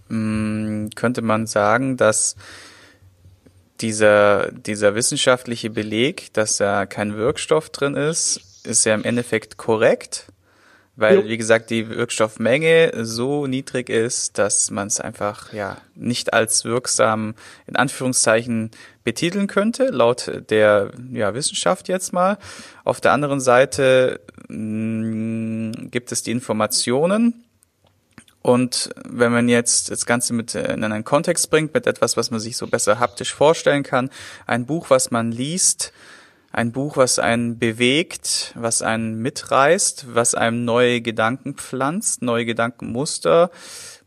[0.09, 2.35] mm, könnte man sagen, dass
[3.81, 10.33] dieser, dieser wissenschaftliche Beleg, dass da kein Wirkstoff drin ist, ist ja im Endeffekt korrekt
[10.97, 11.25] weil, jo.
[11.27, 17.35] wie gesagt, die Wirkstoffmenge so niedrig ist, dass man es einfach ja nicht als wirksam
[17.67, 18.71] in Anführungszeichen
[19.05, 22.39] betiteln könnte, laut der ja, Wissenschaft jetzt mal.
[22.85, 27.47] Auf der anderen Seite mh, mm, gibt es die Informationen,
[28.47, 32.39] und wenn man jetzt das Ganze mit in einen Kontext bringt, mit etwas, was man
[32.39, 34.09] sich so besser haptisch vorstellen kann,
[34.47, 35.93] ein Buch, was man liest,
[36.57, 43.51] ein Buch, was einen bewegt, was einen mitreißt, was einem neue Gedanken pflanzt, neue Gedankenmuster,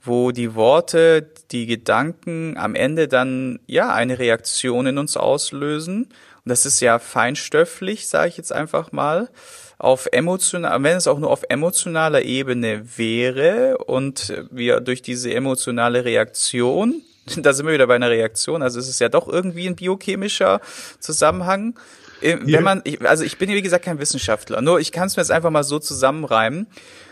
[0.02, 6.06] wo die Worte, die Gedanken am Ende dann ja eine Reaktion in uns auslösen.
[6.06, 9.30] Und das ist ja feinstofflich, sage ich jetzt einfach mal
[9.78, 16.04] auf emotional, wenn es auch nur auf emotionaler Ebene wäre und wir durch diese emotionale
[16.04, 17.04] Reaktion,
[17.38, 20.62] da sind wir wieder bei einer Reaktion, also es ist ja doch irgendwie ein biochemischer
[21.00, 21.76] Zusammenhang,
[22.22, 22.62] wenn yeah.
[22.62, 25.32] man, ich, also ich bin wie gesagt kein Wissenschaftler, nur ich kann es mir jetzt
[25.32, 26.68] einfach mal so zusammenreimen.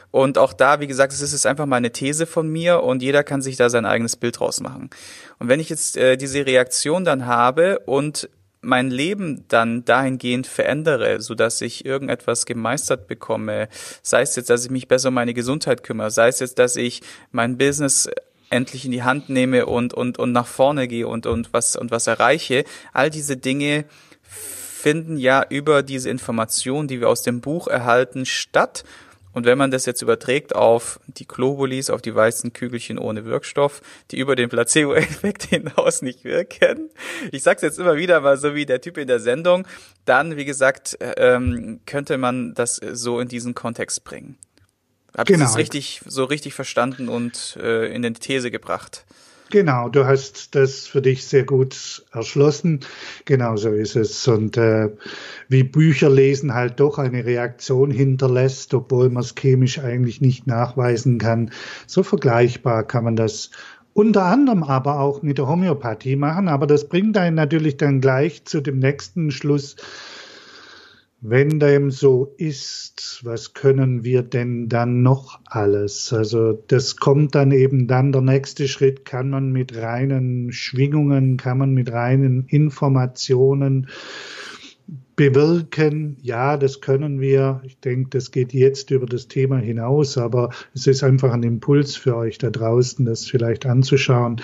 [0.10, 3.24] Und auch da, wie gesagt, es ist einfach mal eine These von mir und jeder
[3.24, 4.89] kann sich da sein eigenes Bild draus machen.
[5.38, 8.30] Und wenn ich jetzt äh, diese Reaktion dann habe und
[8.62, 13.70] mein Leben dann dahingehend verändere, so dass ich irgendetwas gemeistert bekomme,
[14.02, 16.76] sei es jetzt, dass ich mich besser um meine Gesundheit kümmere, sei es jetzt, dass
[16.76, 18.10] ich mein Business
[18.50, 21.91] endlich in die Hand nehme und und und nach vorne gehe und und was und
[21.91, 23.86] was erreiche, all diese Dinge
[24.88, 28.86] finden ja über diese Informationen, die wir aus dem Buch erhalten, statt.
[29.34, 33.82] Und wenn man das jetzt überträgt auf die Globulis, auf die weißen Kügelchen ohne Wirkstoff,
[34.12, 36.89] die über den Placebo-Effekt hinaus nicht wirken,
[37.34, 39.67] ich sag's jetzt immer wieder mal so wie der Typ in der Sendung,
[40.06, 44.38] dann, wie gesagt, ähm, könnte man das so in diesen Kontext bringen.
[45.28, 45.39] Genau.
[45.39, 49.06] ihr das richtig, so richtig verstanden und äh, in die These gebracht?
[49.49, 52.81] Genau, du hast das für dich sehr gut erschlossen.
[53.23, 54.27] Genau so ist es.
[54.27, 54.89] Und äh,
[55.47, 61.17] wie Bücher lesen halt doch eine Reaktion hinterlässt, obwohl man es chemisch eigentlich nicht nachweisen
[61.17, 61.51] kann.
[61.86, 63.51] So vergleichbar kann man das
[63.93, 66.49] unter anderem aber auch mit der Homöopathie machen.
[66.49, 69.77] Aber das bringt einen natürlich dann gleich zu dem nächsten Schluss
[71.21, 76.13] wenn dem so ist, was können wir denn dann noch alles?
[76.13, 81.58] Also das kommt dann eben dann der nächste Schritt, kann man mit reinen Schwingungen, kann
[81.58, 83.88] man mit reinen Informationen
[85.15, 86.17] bewirken.
[86.21, 87.62] Ja, das können wir.
[87.65, 91.95] Ich denke, das geht jetzt über das Thema hinaus, aber es ist einfach ein Impuls
[91.95, 94.39] für euch da draußen, das vielleicht anzuschauen.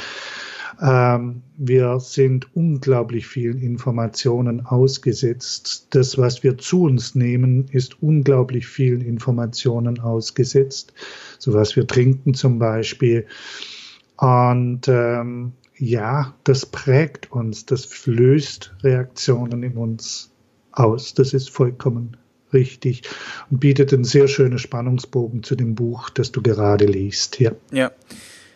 [0.83, 5.87] Ähm, wir sind unglaublich vielen Informationen ausgesetzt.
[5.91, 10.93] Das, was wir zu uns nehmen, ist unglaublich vielen Informationen ausgesetzt.
[11.39, 13.25] So was wir trinken zum Beispiel.
[14.17, 20.31] Und ähm, ja, das prägt uns, das löst Reaktionen in uns
[20.73, 21.13] aus.
[21.13, 22.17] Das ist vollkommen
[22.51, 23.03] richtig
[23.49, 27.39] und bietet einen sehr schönen Spannungsbogen zu dem Buch, das du gerade liest.
[27.39, 27.53] Ja.
[27.71, 27.91] Ja.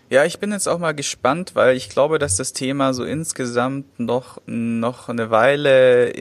[0.10, 4.00] Ja, ich bin jetzt auch mal gespannt, weil ich glaube, dass das Thema so insgesamt
[4.00, 6.13] noch, noch eine Weile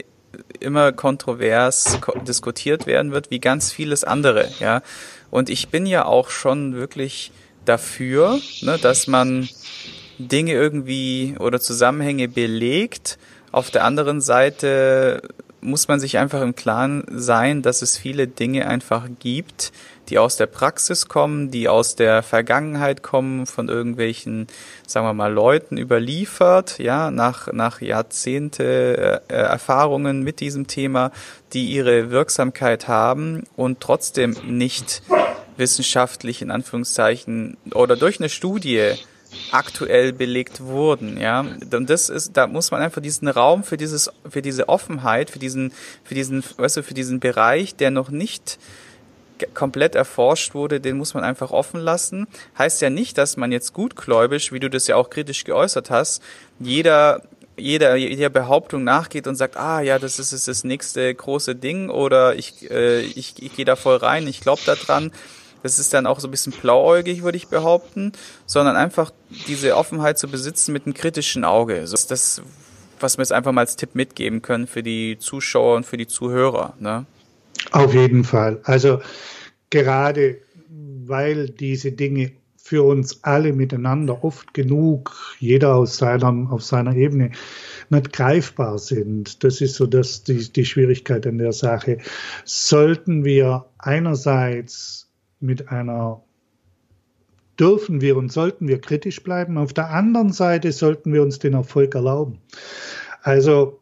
[0.58, 4.82] immer kontrovers diskutiert werden wird, wie ganz vieles andere, ja.
[5.30, 7.30] Und ich bin ja auch schon wirklich
[7.64, 9.48] dafür, ne, dass man
[10.18, 13.18] Dinge irgendwie oder Zusammenhänge belegt.
[13.52, 15.22] Auf der anderen Seite
[15.60, 19.72] muss man sich einfach im Klaren sein, dass es viele Dinge einfach gibt,
[20.08, 24.46] die aus der Praxis kommen, die aus der Vergangenheit kommen, von irgendwelchen,
[24.86, 31.12] sagen wir mal, Leuten überliefert, ja, nach, nach Jahrzehnte äh, Erfahrungen mit diesem Thema,
[31.52, 35.02] die ihre Wirksamkeit haben und trotzdem nicht
[35.56, 38.94] wissenschaftlich in Anführungszeichen oder durch eine Studie
[39.50, 41.40] aktuell belegt wurden, ja.
[41.40, 45.38] Und das ist, da muss man einfach diesen Raum für dieses, für diese Offenheit, für
[45.38, 45.72] diesen,
[46.04, 48.58] für diesen, weißt du, für diesen Bereich, der noch nicht
[49.54, 52.26] komplett erforscht wurde, den muss man einfach offen lassen.
[52.58, 56.22] Heißt ja nicht, dass man jetzt gutgläubig, wie du das ja auch kritisch geäußert hast,
[56.58, 57.22] jeder
[57.58, 61.88] jeder, jeder Behauptung nachgeht und sagt, ah ja, das ist, ist das nächste große Ding
[61.88, 65.10] oder ich, äh, ich, ich gehe da voll rein, ich glaube da dran.
[65.62, 68.12] Das ist dann auch so ein bisschen blauäugig, würde ich behaupten,
[68.44, 69.10] sondern einfach
[69.48, 71.80] diese Offenheit zu besitzen mit einem kritischen Auge.
[71.80, 72.42] Das ist das,
[73.00, 76.06] was wir jetzt einfach mal als Tipp mitgeben können für die Zuschauer und für die
[76.06, 76.74] Zuhörer.
[76.78, 77.06] Ne?
[77.72, 78.60] Auf jeden Fall.
[78.64, 79.00] Also
[79.70, 80.38] gerade
[81.08, 87.30] weil diese Dinge für uns alle miteinander oft genug, jeder aus seiner, auf seiner Ebene,
[87.90, 89.44] nicht greifbar sind.
[89.44, 91.98] Das ist so das, die, die Schwierigkeit an der Sache.
[92.44, 96.22] Sollten wir einerseits mit einer
[97.58, 99.56] dürfen wir und sollten wir kritisch bleiben.
[99.56, 102.38] Auf der anderen Seite sollten wir uns den Erfolg erlauben.
[103.22, 103.80] Also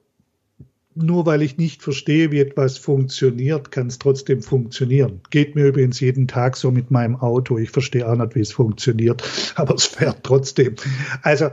[0.95, 5.21] nur weil ich nicht verstehe, wie etwas funktioniert, kann es trotzdem funktionieren.
[5.31, 7.59] Geht mir übrigens jeden Tag so mit meinem Auto.
[7.59, 9.23] Ich verstehe auch nicht, wie es funktioniert,
[9.57, 10.77] aber es fährt trotzdem.
[11.23, 11.51] Also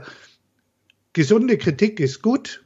[1.12, 2.64] gesunde Kritik ist gut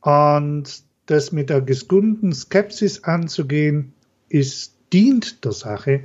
[0.00, 3.92] und das mit der gesunden Skepsis anzugehen,
[4.28, 6.04] ist, dient der Sache.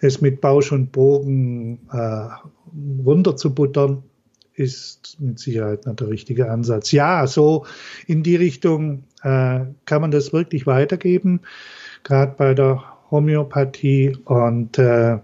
[0.00, 2.28] Es mit Bausch und Bogen äh,
[3.04, 4.02] runterzubuttern,
[4.56, 6.90] ist mit Sicherheit nicht der richtige Ansatz.
[6.92, 7.66] Ja, so
[8.06, 11.40] in die Richtung äh, kann man das wirklich weitergeben,
[12.02, 14.16] gerade bei der Homöopathie.
[14.24, 15.18] Und äh,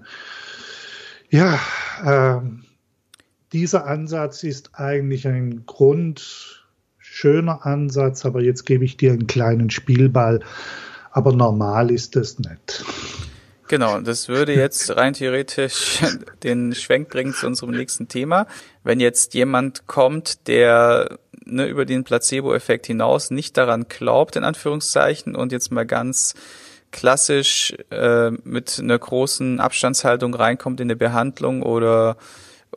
[1.31, 1.59] ja,
[2.05, 2.41] äh,
[3.53, 10.41] dieser Ansatz ist eigentlich ein grundschöner Ansatz, aber jetzt gebe ich dir einen kleinen Spielball.
[11.11, 12.85] Aber normal ist das nicht.
[13.69, 16.01] Genau, das würde jetzt rein theoretisch
[16.43, 18.47] den Schwenk bringen zu unserem nächsten Thema.
[18.85, 25.37] Wenn jetzt jemand kommt, der ne, über den Placebo-Effekt hinaus nicht daran glaubt, in Anführungszeichen,
[25.37, 26.35] und jetzt mal ganz
[26.91, 32.17] klassisch äh, mit einer großen Abstandshaltung reinkommt in eine Behandlung oder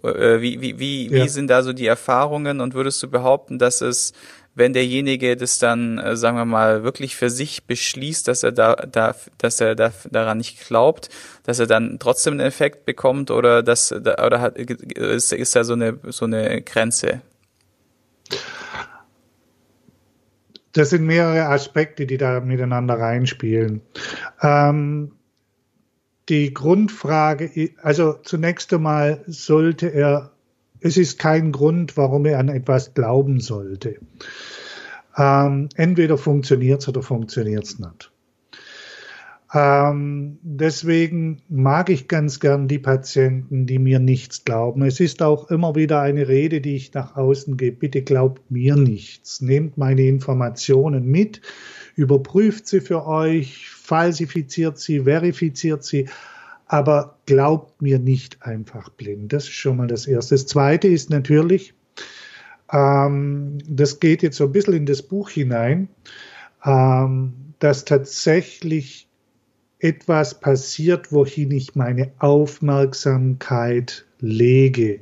[0.03, 1.23] äh, wie, wie, wie, ja.
[1.23, 4.13] wie sind da so die Erfahrungen und würdest du behaupten, dass es
[4.55, 8.75] wenn derjenige das dann, äh, sagen wir mal, wirklich für sich beschließt, dass er da,
[8.75, 11.09] da dass er da, daran nicht glaubt,
[11.43, 15.73] dass er dann trotzdem einen Effekt bekommt oder das oder hat ist, ist da so
[15.73, 17.21] eine so eine Grenze?
[20.71, 23.81] Das sind mehrere Aspekte, die da miteinander reinspielen.
[24.41, 25.11] Ähm,
[26.27, 30.34] die Grundfrage, also zunächst einmal sollte er
[30.85, 33.95] es ist kein Grund, warum er an etwas glauben sollte.
[35.17, 38.11] Ähm, entweder funktioniert es oder funktioniert es nicht.
[39.51, 44.83] Ähm, deswegen mag ich ganz gern die Patienten, die mir nichts glauben.
[44.83, 47.77] Es ist auch immer wieder eine Rede, die ich nach außen gebe.
[47.77, 49.41] Bitte glaubt mir nichts.
[49.41, 51.41] Nehmt meine Informationen mit,
[51.95, 56.05] überprüft sie für euch, falsifiziert sie, verifiziert sie
[56.75, 59.31] aber glaubt mir nicht einfach blind.
[59.31, 60.35] Das ist schon mal das Erste.
[60.35, 61.73] Das Zweite ist natürlich,
[62.69, 65.87] ähm, das geht jetzt so ein bisschen in das Buch hinein,
[66.65, 69.07] ähm, dass tatsächlich
[69.79, 74.99] etwas passiert, wohin ich meine Aufmerksamkeit lege.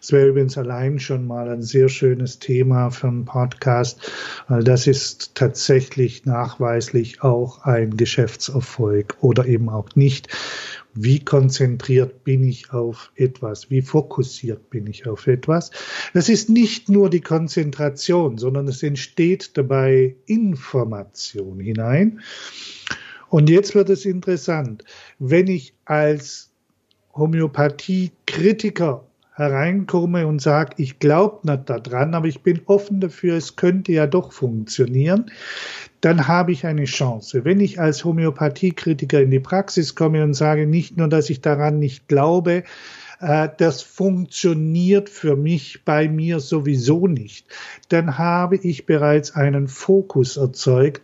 [0.00, 4.10] Das wäre übrigens allein schon mal ein sehr schönes Thema für einen Podcast,
[4.48, 10.28] weil das ist tatsächlich nachweislich auch ein Geschäftserfolg oder eben auch nicht
[10.94, 15.70] wie konzentriert bin ich auf etwas, wie fokussiert bin ich auf etwas.
[16.14, 22.20] Das ist nicht nur die Konzentration, sondern es entsteht dabei Information hinein.
[23.28, 24.84] Und jetzt wird es interessant,
[25.18, 26.50] wenn ich als
[27.14, 29.06] Homöopathie-Kritiker
[29.40, 34.06] hereinkomme und sage, ich glaube nicht daran, aber ich bin offen dafür, es könnte ja
[34.06, 35.30] doch funktionieren,
[36.02, 37.44] dann habe ich eine Chance.
[37.44, 41.78] Wenn ich als Homöopathiekritiker in die Praxis komme und sage nicht nur, dass ich daran
[41.78, 42.64] nicht glaube,
[43.20, 47.46] äh, das funktioniert für mich bei mir sowieso nicht,
[47.88, 51.02] dann habe ich bereits einen Fokus erzeugt,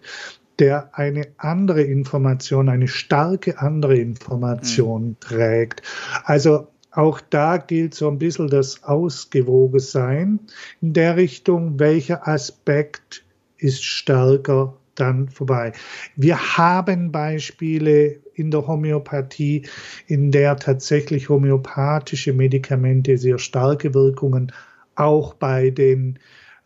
[0.59, 5.21] der eine andere Information, eine starke andere Information mhm.
[5.21, 5.83] trägt.
[6.25, 10.41] Also auch da gilt so ein bisschen das Ausgewogensein
[10.81, 13.23] in der Richtung, welcher Aspekt
[13.59, 15.73] ist stärker dann vorbei.
[16.17, 19.67] Wir haben Beispiele in der Homöopathie,
[20.07, 24.51] in der tatsächlich homöopathische Medikamente sehr starke Wirkungen
[24.95, 26.19] auch bei den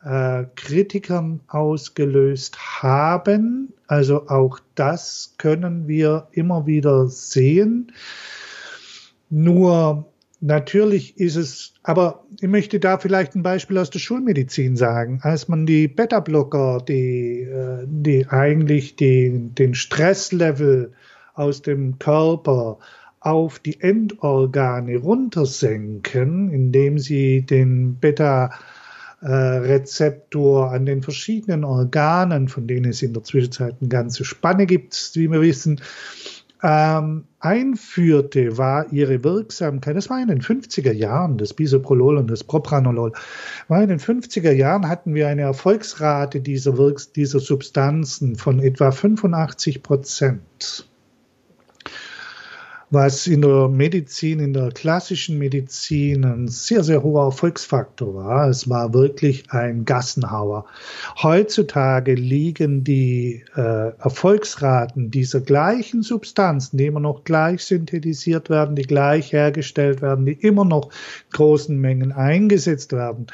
[0.05, 3.73] äh, Kritikern ausgelöst haben.
[3.89, 7.93] Also auch das können wir immer wieder sehen.
[9.29, 10.07] Nur
[10.41, 15.21] natürlich ist es, aber ich möchte da vielleicht ein Beispiel aus der Schulmedizin sagen.
[15.23, 20.93] Als man die Beta-Blocker, die, äh, die eigentlich die, den Stresslevel
[21.35, 22.79] aus dem Körper
[23.21, 28.51] auf die Endorgane runtersenken, indem sie den Beta
[29.23, 35.11] Rezeptor an den verschiedenen Organen, von denen es in der Zwischenzeit eine ganze Spanne gibt,
[35.15, 35.81] wie wir wissen,
[36.63, 42.45] ähm, einführte, war ihre Wirksamkeit, das war in den 50er Jahren, das Bisoprolol und das
[42.45, 43.13] Propranolol,
[43.69, 48.91] war in den 50er Jahren hatten wir eine Erfolgsrate dieser, Wirks dieser Substanzen von etwa
[48.91, 50.90] 85 Prozent
[52.91, 58.49] was in der Medizin, in der klassischen Medizin ein sehr, sehr hoher Erfolgsfaktor war.
[58.49, 60.67] Es war wirklich ein Gassenhauer.
[61.23, 68.83] Heutzutage liegen die äh, Erfolgsraten dieser gleichen Substanzen, die immer noch gleich synthetisiert werden, die
[68.83, 70.91] gleich hergestellt werden, die immer noch
[71.33, 73.29] großen Mengen eingesetzt werden,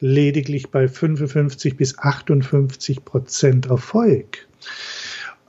[0.00, 4.48] lediglich bei 55 bis 58 Prozent Erfolg.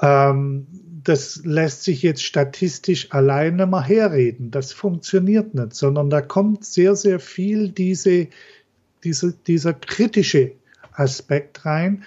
[0.02, 0.68] Ähm,
[1.06, 4.52] das lässt sich jetzt statistisch alleine mal herreden.
[4.52, 8.28] Das funktioniert nicht, sondern da kommt sehr, sehr viel diese,
[9.04, 10.54] diese, dieser kritische
[10.92, 12.04] Aspekt rein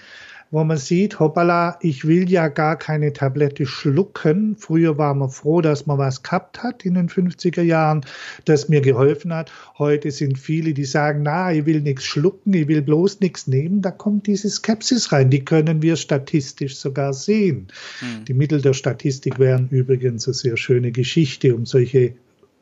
[0.50, 4.56] wo man sieht, hoppala, ich will ja gar keine Tablette schlucken.
[4.56, 8.04] Früher war man froh, dass man was gehabt hat in den 50er Jahren,
[8.46, 9.52] das mir geholfen hat.
[9.78, 13.82] Heute sind viele, die sagen, na, ich will nichts schlucken, ich will bloß nichts nehmen.
[13.82, 15.28] Da kommt diese Skepsis rein.
[15.28, 17.68] Die können wir statistisch sogar sehen.
[17.98, 18.24] Hm.
[18.24, 22.14] Die Mittel der Statistik wären übrigens eine sehr schöne Geschichte, um solche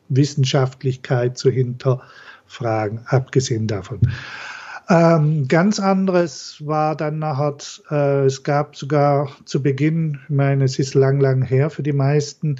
[0.09, 4.01] Wissenschaftlichkeit zu hinterfragen, abgesehen davon.
[4.89, 7.57] Ähm, ganz anderes war dann nachher,
[7.91, 11.93] äh, es gab sogar zu Beginn, ich meine, es ist lang, lang her für die
[11.93, 12.57] meisten,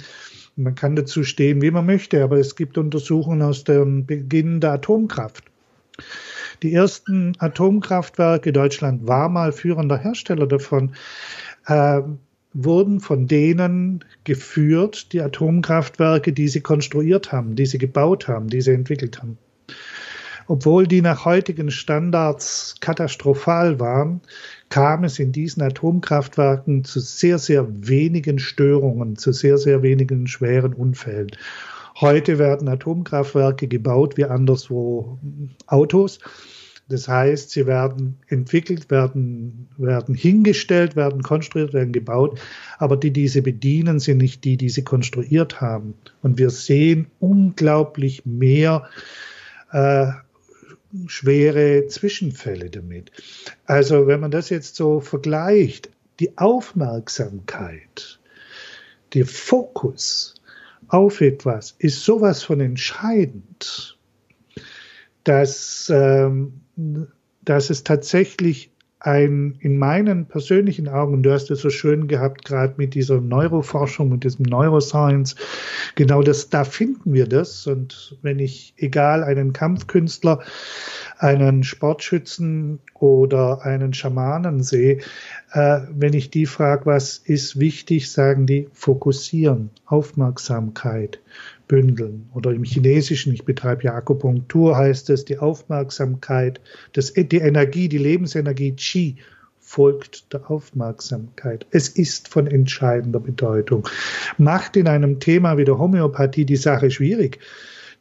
[0.57, 4.73] man kann dazu stehen, wie man möchte, aber es gibt Untersuchungen aus dem Beginn der
[4.73, 5.45] Atomkraft.
[6.63, 10.95] Die ersten Atomkraftwerke, Deutschland war mal führender Hersteller davon,
[11.67, 12.01] äh,
[12.53, 18.61] wurden von denen geführt, die Atomkraftwerke, die sie konstruiert haben, die sie gebaut haben, die
[18.61, 19.37] sie entwickelt haben
[20.47, 24.21] obwohl die nach heutigen Standards katastrophal waren,
[24.69, 30.73] kam es in diesen Atomkraftwerken zu sehr, sehr wenigen Störungen, zu sehr, sehr wenigen schweren
[30.73, 31.31] Unfällen.
[31.99, 35.17] Heute werden Atomkraftwerke gebaut wie anderswo
[35.65, 36.19] Autos.
[36.89, 42.39] Das heißt, sie werden entwickelt, werden, werden hingestellt, werden konstruiert, werden gebaut,
[42.77, 45.95] aber die diese bedienen, sind nicht die, die sie konstruiert haben.
[46.21, 48.87] Und wir sehen unglaublich mehr
[49.73, 50.07] äh,
[51.07, 53.11] schwere Zwischenfälle damit.
[53.65, 55.89] Also wenn man das jetzt so vergleicht,
[56.19, 58.19] die Aufmerksamkeit,
[59.13, 60.35] der Fokus
[60.87, 63.97] auf etwas ist sowas von entscheidend,
[65.23, 66.61] dass, ähm,
[67.43, 72.73] dass es tatsächlich ein, in meinen persönlichen Augen, du hast es so schön gehabt, gerade
[72.77, 75.35] mit dieser Neuroforschung und diesem Neuroscience,
[75.95, 77.67] genau das, da finden wir das.
[77.67, 80.39] Und wenn ich, egal, einen Kampfkünstler,
[81.19, 84.99] einen Sportschützen oder einen Schamanen sehe,
[85.51, 91.19] äh, wenn ich die frage, was ist wichtig, sagen die fokussieren, Aufmerksamkeit,
[91.67, 92.29] bündeln.
[92.33, 96.61] Oder im Chinesischen, ich betreibe ja Akupunktur, heißt es, die Aufmerksamkeit,
[96.93, 99.17] das, die Energie, die Lebensenergie Qi
[99.59, 101.65] folgt der Aufmerksamkeit.
[101.71, 103.87] Es ist von entscheidender Bedeutung.
[104.37, 107.39] Macht in einem Thema wie der Homöopathie die Sache schwierig.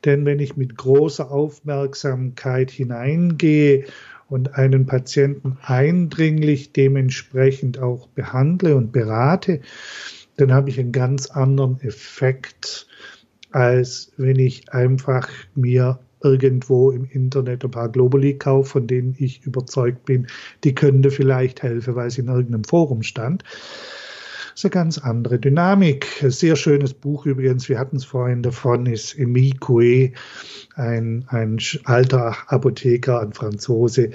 [0.05, 3.87] Denn wenn ich mit großer Aufmerksamkeit hineingehe
[4.29, 9.61] und einen Patienten eindringlich dementsprechend auch behandle und berate,
[10.37, 12.87] dann habe ich einen ganz anderen Effekt
[13.53, 19.45] als wenn ich einfach mir irgendwo im Internet ein paar Globally kaufe, von denen ich
[19.45, 20.27] überzeugt bin,
[20.65, 23.45] die könnte vielleicht helfen, weil sie in irgendeinem Forum stand
[24.57, 26.07] ist eine ganz andere Dynamik.
[26.27, 30.15] Sehr schönes Buch übrigens, wir hatten es vorhin davon, ist Emile Coué,
[30.77, 34.13] ein, ein alter Apotheker, ein Franzose,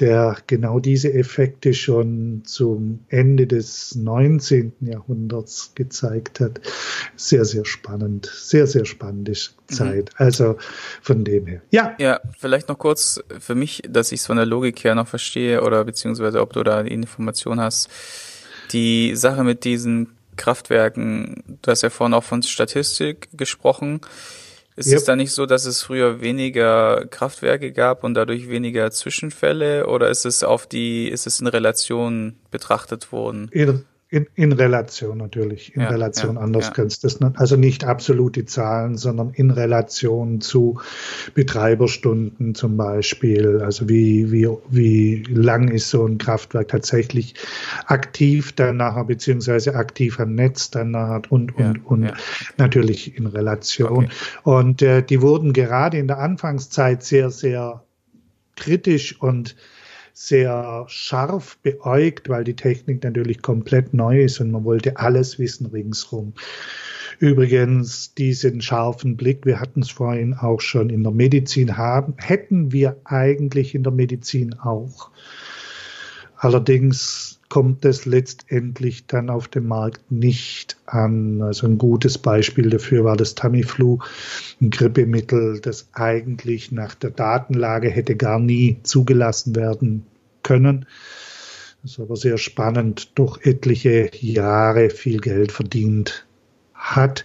[0.00, 4.72] der genau diese Effekte schon zum Ende des 19.
[4.80, 6.62] Jahrhunderts gezeigt hat.
[7.16, 9.34] Sehr, sehr spannend, sehr, sehr spannende
[9.66, 10.10] Zeit.
[10.18, 10.26] Mhm.
[10.26, 10.56] Also
[11.02, 11.60] von dem her.
[11.70, 11.94] Ja.
[11.98, 15.62] Ja, vielleicht noch kurz für mich, dass ich es von der Logik her noch verstehe
[15.62, 17.90] oder beziehungsweise ob du da die Information hast
[18.72, 24.00] die Sache mit diesen Kraftwerken, du hast ja vorhin auch von Statistik gesprochen.
[24.74, 24.98] Ist yep.
[24.98, 30.08] es da nicht so, dass es früher weniger Kraftwerke gab und dadurch weniger Zwischenfälle oder
[30.08, 33.48] ist es auf die, ist es in Relation betrachtet worden?
[33.52, 36.72] In, in Relation natürlich, in ja, Relation, ja, anders ja.
[36.72, 37.38] kannst du das nicht.
[37.38, 40.80] Also nicht absolute Zahlen, sondern in Relation zu
[41.32, 43.62] Betreiberstunden zum Beispiel.
[43.62, 47.36] Also wie, wie, wie lang ist so ein Kraftwerk tatsächlich
[47.86, 52.12] aktiv dann nachher, beziehungsweise aktiv am Netz dann nachher und, und, und
[52.58, 54.04] natürlich in Relation.
[54.04, 54.08] Okay.
[54.42, 57.82] Und äh, die wurden gerade in der Anfangszeit sehr, sehr
[58.56, 59.56] kritisch und
[60.12, 65.66] sehr scharf beäugt, weil die Technik natürlich komplett neu ist und man wollte alles wissen
[65.66, 66.34] ringsrum.
[67.18, 72.72] Übrigens, diesen scharfen Blick, wir hatten es vorhin auch schon in der Medizin haben, hätten
[72.72, 75.10] wir eigentlich in der Medizin auch.
[76.42, 81.40] Allerdings kommt es letztendlich dann auf dem Markt nicht an.
[81.40, 84.00] Also ein gutes Beispiel dafür war das Tamiflu,
[84.60, 90.04] ein Grippemittel, das eigentlich nach der Datenlage hätte gar nie zugelassen werden
[90.42, 90.86] können.
[91.82, 96.26] Das ist aber sehr spannend, doch etliche Jahre viel Geld verdient
[96.74, 97.24] hat.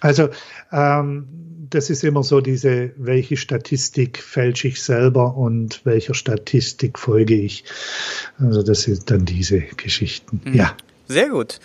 [0.00, 0.30] Also
[0.72, 7.34] ähm, das ist immer so diese, welche Statistik fälsche ich selber und welcher Statistik folge
[7.34, 7.64] ich.
[8.38, 10.40] Also das sind dann diese Geschichten.
[10.44, 10.54] Mhm.
[10.54, 10.76] Ja.
[11.06, 11.60] Sehr gut.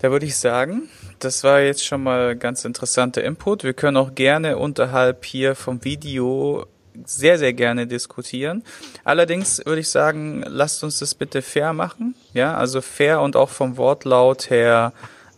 [0.00, 0.88] Da würde ich sagen,
[1.18, 3.62] das war jetzt schon mal ganz interessanter Input.
[3.62, 6.66] Wir können auch gerne unterhalb hier vom Video
[7.04, 8.64] sehr, sehr gerne diskutieren.
[9.04, 12.14] Allerdings würde ich sagen, lasst uns das bitte fair machen.
[12.34, 14.92] Ja, also fair und auch vom Wortlaut her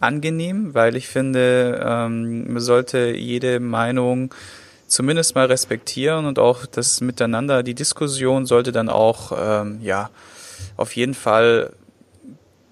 [0.04, 4.34] angenehm, weil ich finde, ähm, man sollte jede Meinung
[4.86, 10.10] zumindest mal respektieren und auch das Miteinander, die Diskussion sollte dann auch, ähm, ja,
[10.76, 11.72] auf jeden Fall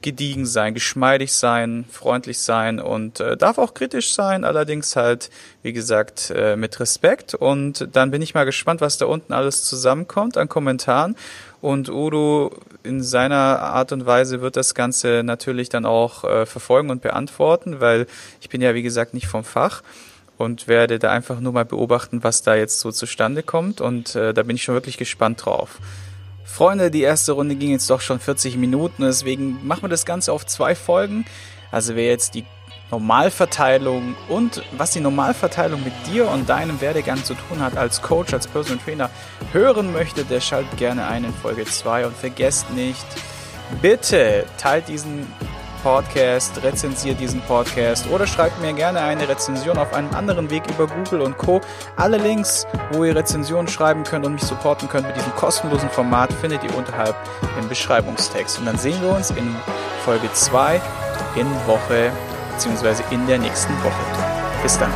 [0.02, 5.30] gediegen sein, geschmeidig sein, freundlich sein und äh, darf auch kritisch sein, allerdings halt,
[5.62, 7.34] wie gesagt, äh, mit Respekt.
[7.34, 11.16] Und dann bin ich mal gespannt, was da unten alles zusammenkommt an Kommentaren.
[11.62, 12.50] Und Udo
[12.82, 17.78] in seiner Art und Weise wird das Ganze natürlich dann auch äh, verfolgen und beantworten,
[17.78, 18.06] weil
[18.40, 19.82] ich bin ja, wie gesagt, nicht vom Fach
[20.38, 23.80] und werde da einfach nur mal beobachten, was da jetzt so zustande kommt.
[23.80, 25.78] Und äh, da bin ich schon wirklich gespannt drauf.
[26.44, 30.32] Freunde, die erste Runde ging jetzt doch schon 40 Minuten, deswegen machen wir das Ganze
[30.32, 31.24] auf zwei Folgen.
[31.70, 32.44] Also wer jetzt die
[32.92, 38.34] Normalverteilung und was die Normalverteilung mit dir und deinem Werdegang zu tun hat als Coach,
[38.34, 39.10] als Personal Trainer
[39.50, 43.06] hören möchte, der schaltet gerne ein in Folge 2 und vergesst nicht,
[43.80, 45.26] bitte teilt diesen
[45.82, 50.86] Podcast, rezensiert diesen Podcast oder schreibt mir gerne eine Rezension auf einem anderen Weg über
[50.86, 51.62] Google und Co.
[51.96, 56.30] Alle Links, wo ihr Rezensionen schreiben könnt und mich supporten könnt mit diesem kostenlosen Format,
[56.34, 57.16] findet ihr unterhalb
[57.58, 58.58] im Beschreibungstext.
[58.58, 59.56] Und dann sehen wir uns in
[60.04, 60.80] Folge 2
[61.36, 62.12] in Woche
[62.52, 64.04] beziehungsweise in der nächsten Woche.
[64.62, 64.92] Bis dann.